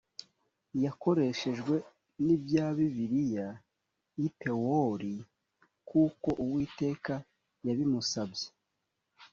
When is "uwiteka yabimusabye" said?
6.43-8.47